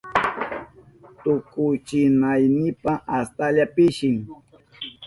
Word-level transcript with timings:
Tukuchinaynipa 1.23 2.93
astalla 3.17 3.65
pishin. 3.75 4.15